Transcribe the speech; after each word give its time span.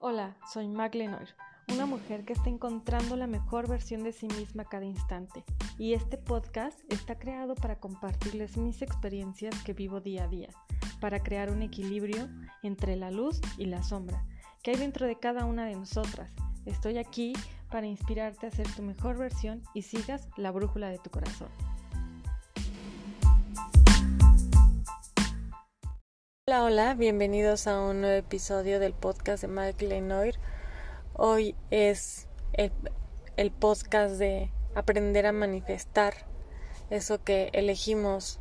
Hola, 0.00 0.36
soy 0.52 0.68
Mag 0.68 0.94
Lenoir, 0.94 1.34
una 1.74 1.84
mujer 1.84 2.24
que 2.24 2.32
está 2.32 2.48
encontrando 2.48 3.16
la 3.16 3.26
mejor 3.26 3.68
versión 3.68 4.04
de 4.04 4.12
sí 4.12 4.28
misma 4.28 4.64
cada 4.64 4.84
instante, 4.84 5.44
y 5.76 5.94
este 5.94 6.16
podcast 6.16 6.78
está 6.88 7.18
creado 7.18 7.56
para 7.56 7.80
compartirles 7.80 8.56
mis 8.56 8.80
experiencias 8.80 9.60
que 9.64 9.72
vivo 9.72 10.00
día 10.00 10.22
a 10.22 10.28
día, 10.28 10.50
para 11.00 11.20
crear 11.24 11.50
un 11.50 11.62
equilibrio 11.62 12.28
entre 12.62 12.94
la 12.94 13.10
luz 13.10 13.40
y 13.56 13.64
la 13.64 13.82
sombra 13.82 14.24
que 14.62 14.70
hay 14.70 14.76
dentro 14.76 15.04
de 15.04 15.18
cada 15.18 15.44
una 15.44 15.66
de 15.66 15.74
nosotras. 15.74 16.30
Estoy 16.64 16.98
aquí 16.98 17.32
para 17.68 17.88
inspirarte 17.88 18.46
a 18.46 18.52
ser 18.52 18.68
tu 18.68 18.82
mejor 18.82 19.18
versión 19.18 19.64
y 19.74 19.82
sigas 19.82 20.28
la 20.36 20.52
brújula 20.52 20.90
de 20.90 20.98
tu 20.98 21.10
corazón. 21.10 21.48
Hola, 26.48 26.64
hola, 26.64 26.94
bienvenidos 26.94 27.66
a 27.66 27.78
un 27.78 28.00
nuevo 28.00 28.16
episodio 28.16 28.80
del 28.80 28.94
podcast 28.94 29.42
de 29.42 29.48
Mike 29.48 29.86
Lenoir. 29.86 30.38
Hoy 31.12 31.54
es 31.70 32.26
el, 32.54 32.72
el, 33.36 33.50
podcast 33.50 34.14
de 34.14 34.50
aprender 34.74 35.26
a 35.26 35.32
manifestar 35.32 36.14
eso 36.88 37.22
que 37.22 37.50
elegimos 37.52 38.40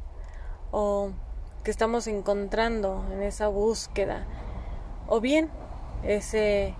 o 0.71 1.11
que 1.65 1.71
estamos 1.71 2.07
encontrando 2.07 3.05
en 3.11 3.23
esa 3.23 3.49
búsqueda. 3.49 4.25
O 5.07 5.19
bien 5.19 5.51
ese, 6.03 6.75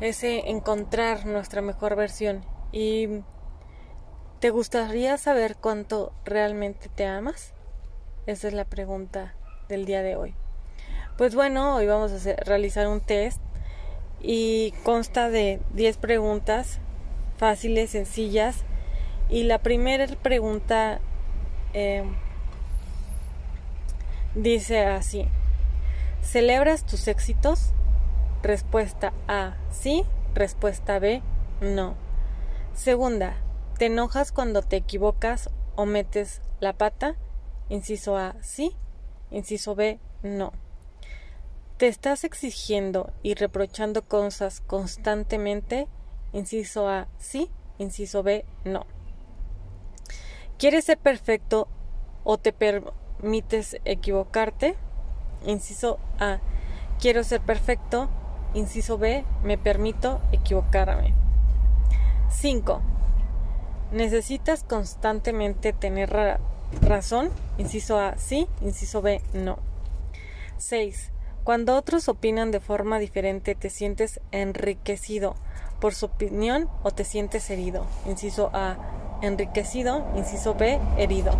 ese 0.00 0.48
encontrar 0.48 1.26
nuestra 1.26 1.60
mejor 1.60 1.96
versión. 1.96 2.46
Y 2.72 3.24
¿te 4.38 4.48
gustaría 4.48 5.18
saber 5.18 5.58
cuánto 5.58 6.14
realmente 6.24 6.88
te 6.88 7.04
amas? 7.04 7.52
Esa 8.24 8.48
es 8.48 8.54
la 8.54 8.64
pregunta 8.64 9.34
del 9.68 9.84
día 9.84 10.02
de 10.02 10.16
hoy. 10.16 10.34
Pues 11.16 11.34
bueno, 11.34 11.76
hoy 11.76 11.86
vamos 11.86 12.12
a 12.12 12.34
realizar 12.44 12.86
un 12.88 13.00
test 13.00 13.40
y 14.20 14.72
consta 14.84 15.28
de 15.28 15.60
10 15.74 15.96
preguntas 15.98 16.80
fáciles, 17.38 17.90
sencillas. 17.90 18.64
Y 19.30 19.44
la 19.44 19.58
primera 19.58 20.06
pregunta 20.22 21.00
eh, 21.72 22.04
dice 24.34 24.84
así, 24.84 25.26
¿celebras 26.22 26.84
tus 26.84 27.08
éxitos? 27.08 27.72
Respuesta 28.42 29.12
A, 29.26 29.56
sí. 29.70 30.04
Respuesta 30.34 30.98
B, 30.98 31.22
no. 31.60 31.94
Segunda, 32.74 33.34
¿te 33.76 33.86
enojas 33.86 34.30
cuando 34.30 34.62
te 34.62 34.76
equivocas 34.76 35.50
o 35.74 35.84
metes 35.84 36.42
la 36.60 36.74
pata? 36.74 37.16
Inciso 37.68 38.16
A, 38.16 38.36
sí. 38.40 38.76
Inciso 39.30 39.74
B, 39.74 39.98
no. 40.22 40.52
¿Te 41.76 41.86
estás 41.86 42.24
exigiendo 42.24 43.12
y 43.22 43.34
reprochando 43.34 44.02
cosas 44.02 44.60
constantemente? 44.60 45.86
Inciso 46.32 46.88
A, 46.88 47.08
sí. 47.18 47.50
Inciso 47.78 48.22
B, 48.22 48.44
no. 48.64 48.86
¿Quieres 50.58 50.86
ser 50.86 50.98
perfecto 50.98 51.68
o 52.24 52.38
te 52.38 52.52
permites 52.52 53.76
equivocarte? 53.84 54.74
Inciso 55.46 55.98
A, 56.18 56.40
quiero 56.98 57.22
ser 57.22 57.40
perfecto. 57.40 58.10
Inciso 58.54 58.98
B, 58.98 59.24
me 59.44 59.56
permito 59.56 60.20
equivocarme. 60.32 61.14
5. 62.30 62.82
¿Necesitas 63.92 64.64
constantemente 64.64 65.72
tener 65.72 66.40
razón? 66.80 67.30
Inciso 67.58 67.98
A, 67.98 68.16
sí. 68.16 68.48
Inciso 68.62 69.02
B, 69.02 69.20
no. 69.32 69.58
6. 70.58 71.10
Cuando 71.44 71.76
otros 71.76 72.08
opinan 72.08 72.50
de 72.50 72.60
forma 72.60 72.98
diferente, 72.98 73.54
¿te 73.54 73.70
sientes 73.70 74.20
enriquecido 74.32 75.34
por 75.80 75.94
su 75.94 76.06
opinión 76.06 76.68
o 76.82 76.90
te 76.90 77.04
sientes 77.04 77.48
herido? 77.48 77.86
Inciso 78.06 78.50
A, 78.52 78.76
enriquecido. 79.22 80.06
Inciso 80.14 80.54
B, 80.54 80.78
herido. 80.98 81.32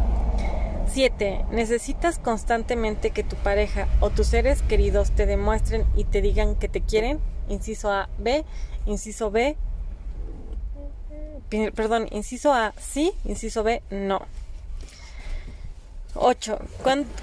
7. 0.90 1.44
Necesitas 1.50 2.18
constantemente 2.18 3.10
que 3.10 3.22
tu 3.22 3.36
pareja 3.36 3.86
o 4.00 4.10
tus 4.10 4.28
seres 4.28 4.62
queridos 4.62 5.10
te 5.10 5.26
demuestren 5.26 5.84
y 5.94 6.04
te 6.04 6.22
digan 6.22 6.54
que 6.54 6.68
te 6.68 6.80
quieren. 6.80 7.20
Inciso 7.48 7.90
A, 7.90 8.08
B. 8.18 8.44
Inciso 8.86 9.30
B. 9.30 9.56
Perdón, 11.74 12.08
inciso 12.10 12.52
A, 12.52 12.72
sí. 12.78 13.12
Inciso 13.24 13.62
B, 13.62 13.82
no. 13.90 14.22
8. 16.14 16.58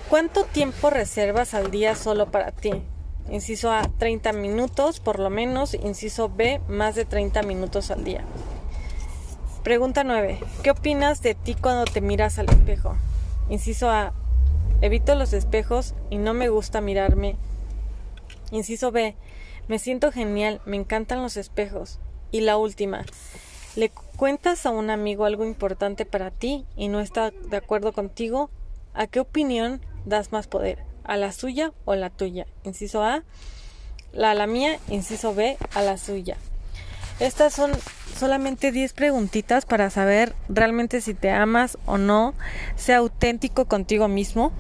¿Cuánto 0.09 0.44
tiempo 0.46 0.90
reservas 0.90 1.53
al 1.53 1.72
día 1.72 1.96
solo 1.96 2.31
para 2.31 2.51
ti? 2.51 2.72
Inciso 3.29 3.72
A, 3.72 3.90
30 3.97 4.34
minutos 4.34 5.00
por 5.00 5.19
lo 5.19 5.29
menos. 5.29 5.73
Inciso 5.73 6.29
B, 6.29 6.62
más 6.68 6.96
de 6.96 7.06
30 7.06 7.41
minutos 7.44 7.91
al 7.91 8.03
día. 8.03 8.23
Pregunta 9.63 10.03
9. 10.03 10.40
¿Qué 10.62 10.72
opinas 10.72 11.22
de 11.23 11.34
ti 11.34 11.56
cuando 11.56 11.85
te 11.85 12.01
miras 12.01 12.38
al 12.38 12.50
espejo? 12.50 12.96
Inciso 13.50 13.90
A. 13.90 14.13
Evito 14.81 15.16
los 15.16 15.34
espejos 15.34 15.96
y 16.09 16.17
no 16.17 16.34
me 16.34 16.50
gusta 16.50 16.81
mirarme. 16.81 17.35
Inciso 18.52 18.91
B. 18.91 19.16
Me 19.67 19.79
siento 19.79 20.12
genial, 20.12 20.62
me 20.66 20.78
encantan 20.78 21.23
los 21.23 21.38
espejos. 21.38 22.00
Y 22.31 22.41
la 22.41 22.57
última. 22.57 23.06
¿Le 23.75 23.90
cuentas 23.90 24.66
a 24.66 24.69
un 24.69 24.91
amigo 24.91 25.25
algo 25.25 25.46
importante 25.46 26.06
para 26.06 26.29
ti 26.29 26.66
y 26.75 26.88
no 26.88 27.00
está 27.00 27.31
de 27.31 27.57
acuerdo 27.57 27.91
contigo? 27.91 28.52
¿A 28.95 29.07
qué 29.07 29.19
opinión 29.19 29.81
das 30.06 30.31
más 30.31 30.47
poder? 30.47 30.79
¿A 31.03 31.17
la 31.17 31.33
suya 31.33 31.73
o 31.83 31.95
la 31.95 32.09
tuya? 32.09 32.47
Inciso 32.63 33.03
A, 33.03 33.23
la, 34.13 34.33
la 34.33 34.47
mía. 34.47 34.79
Inciso 34.88 35.35
B, 35.35 35.57
a 35.73 35.81
la 35.81 35.97
suya. 35.97 36.38
Estas 37.19 37.53
son 37.53 37.72
solamente 38.17 38.72
10 38.72 38.94
preguntitas 38.94 39.66
para 39.66 39.89
saber 39.89 40.34
realmente 40.47 41.01
si 41.01 41.13
te 41.13 41.29
amas 41.29 41.78
o 41.85 41.97
no. 41.97 42.34
Sea 42.78 42.97
auténtico 42.97 43.66
contigo 43.66 44.07
mismo. 44.07 44.53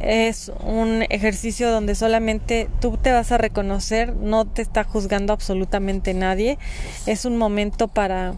es 0.00 0.52
un 0.64 1.04
ejercicio 1.10 1.70
donde 1.70 1.96
solamente 1.96 2.68
tú 2.80 2.96
te 2.96 3.12
vas 3.12 3.32
a 3.32 3.38
reconocer, 3.38 4.14
no 4.14 4.44
te 4.44 4.62
está 4.62 4.84
juzgando 4.84 5.32
absolutamente 5.32 6.14
nadie. 6.14 6.58
Es 7.06 7.24
un 7.24 7.36
momento 7.36 7.88
para 7.88 8.34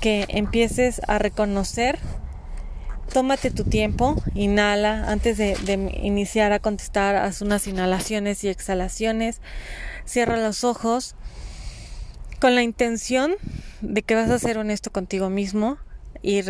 que 0.00 0.26
empieces 0.28 1.00
a 1.08 1.18
reconocer 1.18 1.98
tómate 3.12 3.50
tu 3.50 3.64
tiempo, 3.64 4.22
inhala 4.34 5.10
antes 5.10 5.36
de, 5.38 5.56
iniciar 6.02 6.52
a 6.52 6.58
contestar, 6.58 7.16
haz 7.16 7.42
unas 7.42 7.66
inhalaciones 7.66 8.44
y 8.44 8.48
exhalaciones, 8.48 9.40
cierra 10.04 10.36
los 10.36 10.64
ojos 10.64 11.14
con 12.40 12.54
la 12.54 12.62
intención 12.62 13.34
de 13.80 14.02
que 14.02 14.14
vas 14.14 14.30
a 14.30 14.38
ser 14.38 14.58
honesto 14.58 14.90
contigo 14.90 15.30
mismo 15.30 15.78
y, 16.22 16.42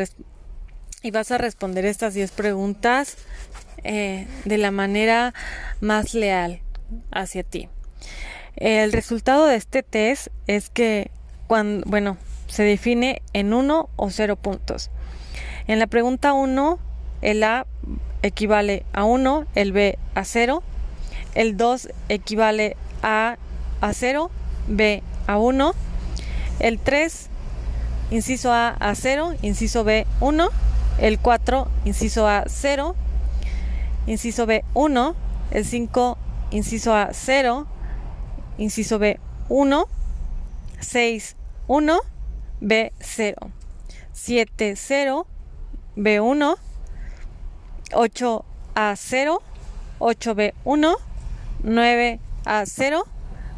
vas 1.13 1.31
a 1.31 1.39
responder 1.39 1.85
estas 1.85 2.15
10 2.15 2.31
preguntas 2.33 3.17
eh, 3.85 4.27
de 4.45 4.59
la 4.59 4.71
manera 4.71 5.33
más 5.81 6.15
leal 6.15 6.61
hacia 7.11 7.43
ti. 7.43 7.69
El 8.57 8.93
resultado 8.93 9.47
de 9.47 9.55
este 9.55 9.83
test 9.83 10.29
es 10.47 10.69
que 10.69 11.11
cuando, 11.47 11.89
bueno, 11.89 12.19
se 12.49 12.65
define 12.65 13.23
en 13.33 13.55
uno 13.55 13.89
o 13.97 14.11
cero 14.11 14.37
puntos. 14.37 14.91
En 15.69 15.79
la 15.79 15.87
pregunta 15.87 16.33
1, 16.33 16.79
el 17.21 17.45
A 17.45 17.67
equivale 18.23 18.87
a 18.95 19.05
1, 19.05 19.45
el 19.55 19.73
B 19.73 19.99
a 20.15 20.25
0, 20.25 20.63
el 21.35 21.59
2 21.59 21.91
equivale 22.09 22.75
a 23.03 23.37
a 23.83 23.93
0, 23.93 24.31
B 24.67 25.03
a 25.27 25.37
1, 25.37 25.75
el 26.61 26.79
3, 26.79 27.29
inciso 28.11 28.51
A 28.51 28.69
a 28.71 28.95
0, 28.95 29.35
inciso 29.43 29.85
B 29.85 30.07
1, 30.21 30.49
el 31.01 31.19
4, 31.19 31.69
inciso 31.85 32.27
A 32.27 32.45
0, 32.47 32.97
inciso 34.07 34.47
B 34.47 34.65
1, 34.73 35.15
el 35.51 35.67
5, 35.67 36.19
inciso 36.51 36.95
A 36.95 37.11
0, 37.13 37.67
inciso 38.57 38.99
B 38.99 39.21
1, 39.51 39.85
6 40.81 41.37
1, 41.67 42.01
B 42.61 42.93
0, 43.01 43.37
7 44.15 44.75
0, 44.75 45.27
B1, 45.99 46.57
8A0, 47.91 49.41
8B1, 49.99 50.97
9A0, 51.65 53.05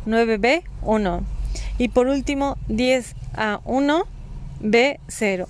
9B1 0.07 1.21
y 1.77 1.89
por 1.89 2.07
último 2.07 2.57
10A1, 2.69 4.07
B0. 4.63 5.47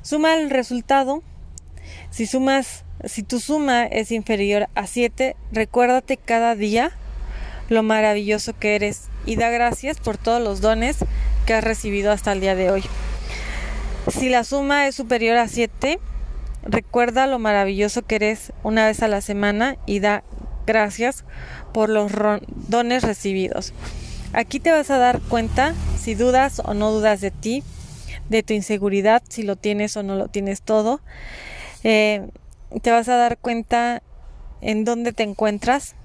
Suma 0.00 0.34
el 0.34 0.50
resultado. 0.50 1.22
Si 2.10 2.26
sumas, 2.26 2.84
si 3.04 3.22
tu 3.22 3.38
suma 3.38 3.84
es 3.84 4.12
inferior 4.12 4.68
a 4.74 4.86
7, 4.86 5.36
recuérdate 5.52 6.16
cada 6.16 6.54
día 6.54 6.92
lo 7.68 7.82
maravilloso 7.82 8.58
que 8.58 8.76
eres 8.76 9.08
y 9.26 9.36
da 9.36 9.50
gracias 9.50 9.98
por 9.98 10.16
todos 10.16 10.40
los 10.40 10.60
dones 10.62 10.98
que 11.44 11.52
has 11.54 11.64
recibido 11.64 12.12
hasta 12.12 12.32
el 12.32 12.40
día 12.40 12.54
de 12.54 12.70
hoy. 12.70 12.84
Si 14.08 14.28
la 14.28 14.44
suma 14.44 14.86
es 14.86 14.94
superior 14.94 15.36
a 15.36 15.48
7, 15.48 15.98
recuerda 16.62 17.26
lo 17.26 17.40
maravilloso 17.40 18.02
que 18.02 18.16
eres 18.16 18.52
una 18.62 18.86
vez 18.86 19.02
a 19.02 19.08
la 19.08 19.20
semana 19.20 19.76
y 19.84 19.98
da 19.98 20.22
gracias 20.64 21.24
por 21.72 21.88
los 21.88 22.12
dones 22.68 23.02
recibidos. 23.02 23.72
Aquí 24.32 24.60
te 24.60 24.70
vas 24.70 24.90
a 24.90 24.98
dar 24.98 25.20
cuenta 25.20 25.74
si 25.98 26.14
dudas 26.14 26.62
o 26.64 26.74
no 26.74 26.92
dudas 26.92 27.20
de 27.20 27.32
ti, 27.32 27.64
de 28.28 28.44
tu 28.44 28.52
inseguridad, 28.52 29.22
si 29.28 29.42
lo 29.42 29.56
tienes 29.56 29.96
o 29.96 30.04
no 30.04 30.14
lo 30.14 30.28
tienes 30.28 30.62
todo. 30.62 31.00
Eh, 31.82 32.28
te 32.82 32.92
vas 32.92 33.08
a 33.08 33.16
dar 33.16 33.38
cuenta 33.38 34.02
en 34.60 34.84
dónde 34.84 35.12
te 35.12 35.24
encuentras, 35.24 35.96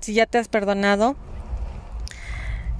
si 0.00 0.12
ya 0.12 0.26
te 0.26 0.38
has 0.38 0.48
perdonado, 0.48 1.16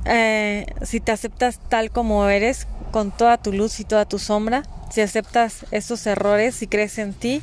eh, 0.06 0.66
si 0.82 1.00
te 1.00 1.12
aceptas 1.12 1.58
tal 1.68 1.90
como 1.90 2.28
eres, 2.28 2.66
con 2.90 3.10
toda 3.10 3.38
tu 3.38 3.52
luz 3.52 3.80
y 3.80 3.84
toda 3.84 4.04
tu 4.04 4.18
sombra, 4.18 4.62
si 4.90 5.00
aceptas 5.00 5.66
esos 5.70 6.06
errores, 6.06 6.54
si 6.54 6.66
crees 6.66 6.98
en 6.98 7.12
ti 7.12 7.42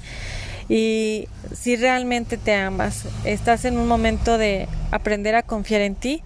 y 0.70 1.28
si 1.54 1.76
realmente 1.76 2.38
te 2.38 2.56
amas, 2.56 3.06
estás 3.26 3.66
en 3.66 3.78
un 3.78 3.88
momento 3.88 4.38
de 4.38 4.68
aprender 4.92 5.36
a 5.36 5.44
confiar 5.44 5.82
en 5.82 5.96
ti, 5.96 6.24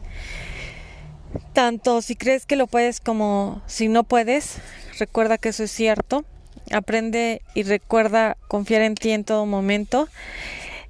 tanto 1.53 2.01
si 2.01 2.15
crees 2.15 2.45
que 2.45 2.55
lo 2.55 2.67
puedes 2.67 2.99
como 2.99 3.61
si 3.65 3.87
no 3.87 4.03
puedes, 4.03 4.57
recuerda 4.99 5.37
que 5.37 5.49
eso 5.49 5.63
es 5.63 5.71
cierto, 5.71 6.23
aprende 6.71 7.41
y 7.55 7.63
recuerda 7.63 8.37
confiar 8.47 8.83
en 8.83 8.95
ti 8.95 9.11
en 9.11 9.23
todo 9.23 9.45
momento, 9.45 10.07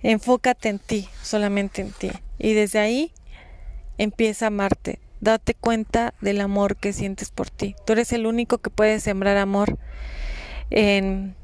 enfócate 0.04 0.70
en 0.70 0.80
ti, 0.80 1.08
solamente 1.24 1.82
en 1.82 1.92
ti, 1.92 2.12
y 2.38 2.54
desde 2.54 2.80
ahí 2.80 3.12
empieza 3.98 4.46
a 4.46 4.48
amarte, 4.50 5.00
date 5.22 5.54
cuenta 5.54 6.14
del 6.22 6.42
amor 6.42 6.76
que 6.76 6.94
sientes 6.94 7.32
por 7.32 7.50
ti, 7.50 7.76
tú 7.86 7.94
eres 7.94 8.14
el 8.14 8.26
único 8.26 8.58
que 8.60 8.70
puede 8.70 9.00
sembrar 9.00 9.38
amor 9.38 9.78
en, 10.70 11.36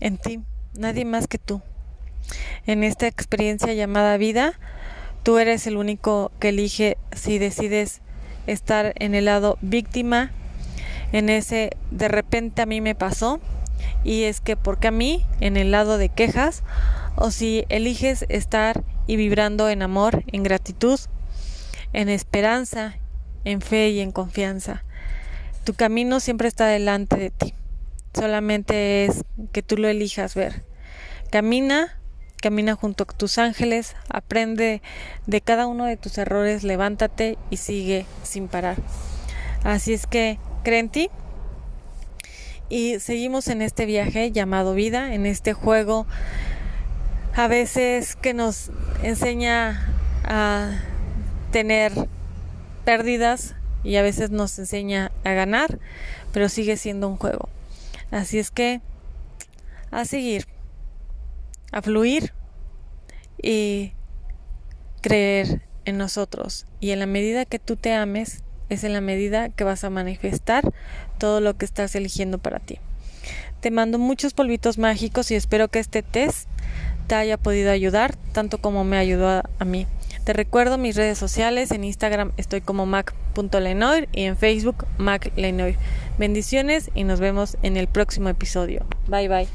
en 0.00 0.18
ti 0.18 0.40
nadie 0.74 1.04
más 1.04 1.26
que 1.26 1.38
tú. 1.38 1.62
En 2.66 2.84
esta 2.84 3.06
experiencia 3.06 3.72
llamada 3.72 4.16
vida, 4.16 4.58
tú 5.22 5.38
eres 5.38 5.66
el 5.66 5.76
único 5.76 6.30
que 6.38 6.50
elige 6.50 6.98
si 7.12 7.38
decides 7.38 8.00
estar 8.46 8.92
en 8.96 9.14
el 9.14 9.26
lado 9.26 9.58
víctima, 9.60 10.30
en 11.12 11.28
ese 11.28 11.70
de 11.90 12.08
repente 12.08 12.62
a 12.62 12.66
mí 12.66 12.80
me 12.80 12.94
pasó, 12.94 13.40
y 14.04 14.24
es 14.24 14.40
que 14.40 14.56
porque 14.56 14.88
a 14.88 14.92
mí, 14.92 15.24
en 15.40 15.56
el 15.56 15.70
lado 15.70 15.98
de 15.98 16.08
quejas, 16.08 16.62
o 17.16 17.30
si 17.30 17.64
eliges 17.68 18.26
estar 18.28 18.84
y 19.06 19.16
vibrando 19.16 19.68
en 19.68 19.82
amor, 19.82 20.24
en 20.28 20.42
gratitud, 20.42 21.00
en 21.92 22.08
esperanza, 22.08 22.96
en 23.44 23.60
fe 23.60 23.90
y 23.90 24.00
en 24.00 24.12
confianza. 24.12 24.84
Tu 25.64 25.74
camino 25.74 26.20
siempre 26.20 26.48
está 26.48 26.66
delante 26.66 27.16
de 27.16 27.30
ti. 27.30 27.54
Solamente 28.14 29.04
es 29.04 29.24
que 29.52 29.62
tú 29.62 29.76
lo 29.76 29.88
elijas 29.88 30.34
ver. 30.34 30.64
Camina, 31.30 31.98
camina 32.40 32.74
junto 32.74 33.04
a 33.04 33.06
tus 33.06 33.38
ángeles, 33.38 33.94
aprende 34.08 34.82
de 35.26 35.40
cada 35.40 35.66
uno 35.66 35.84
de 35.84 35.96
tus 35.96 36.16
errores, 36.18 36.64
levántate 36.64 37.36
y 37.50 37.58
sigue 37.58 38.06
sin 38.22 38.48
parar. 38.48 38.76
Así 39.64 39.92
es 39.92 40.06
que 40.06 40.38
cree 40.64 40.78
en 40.78 40.88
ti 40.88 41.10
y 42.68 43.00
seguimos 43.00 43.48
en 43.48 43.62
este 43.62 43.86
viaje 43.86 44.30
llamado 44.32 44.74
vida, 44.74 45.14
en 45.14 45.26
este 45.26 45.52
juego 45.52 46.06
a 47.34 47.46
veces 47.46 48.16
que 48.16 48.34
nos 48.34 48.70
enseña 49.02 49.94
a 50.24 50.72
tener 51.52 51.92
pérdidas 52.84 53.54
y 53.84 53.96
a 53.96 54.02
veces 54.02 54.30
nos 54.30 54.58
enseña 54.58 55.12
a 55.24 55.32
ganar, 55.32 55.78
pero 56.32 56.48
sigue 56.48 56.76
siendo 56.76 57.08
un 57.08 57.16
juego. 57.16 57.48
Así 58.10 58.38
es 58.38 58.50
que 58.50 58.80
a 59.90 60.04
seguir 60.04 60.46
a 61.72 61.82
fluir 61.82 62.32
y 63.42 63.92
creer 65.00 65.62
en 65.84 65.98
nosotros. 65.98 66.66
Y 66.80 66.90
en 66.90 66.98
la 66.98 67.06
medida 67.06 67.44
que 67.44 67.58
tú 67.58 67.76
te 67.76 67.94
ames, 67.94 68.42
es 68.68 68.84
en 68.84 68.92
la 68.92 69.00
medida 69.00 69.48
que 69.48 69.64
vas 69.64 69.84
a 69.84 69.90
manifestar 69.90 70.72
todo 71.18 71.40
lo 71.40 71.56
que 71.56 71.64
estás 71.64 71.94
eligiendo 71.94 72.38
para 72.38 72.58
ti. 72.58 72.78
Te 73.60 73.70
mando 73.70 73.98
muchos 73.98 74.34
polvitos 74.34 74.78
mágicos 74.78 75.30
y 75.30 75.34
espero 75.34 75.68
que 75.68 75.78
este 75.78 76.02
test 76.02 76.48
te 77.06 77.14
haya 77.14 77.38
podido 77.38 77.70
ayudar 77.70 78.14
tanto 78.32 78.58
como 78.58 78.84
me 78.84 78.98
ayudó 78.98 79.42
a, 79.58 79.64
mí. 79.64 79.86
Te 80.28 80.34
recuerdo 80.34 80.76
mis 80.76 80.94
redes 80.94 81.16
sociales, 81.16 81.70
en 81.70 81.84
Instagram 81.84 82.32
estoy 82.36 82.60
como 82.60 82.84
mac.lenoir 82.84 84.10
y 84.12 84.24
en 84.24 84.36
Facebook 84.36 84.84
maclenoir. 84.98 85.76
Bendiciones 86.18 86.90
y 86.94 87.04
nos 87.04 87.18
vemos 87.18 87.56
en 87.62 87.78
el 87.78 87.88
próximo 87.88 88.28
episodio. 88.28 88.84
Bye 89.06 89.26
bye. 89.26 89.48